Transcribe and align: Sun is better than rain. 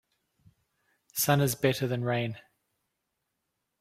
Sun 1.13 1.41
is 1.41 1.53
better 1.53 1.85
than 1.85 2.03
rain. 2.03 2.39